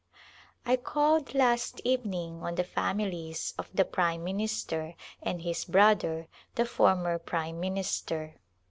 [0.65, 6.65] I called last evening on the families of the prime minister and his brother, the
[6.65, 8.37] former prime minister.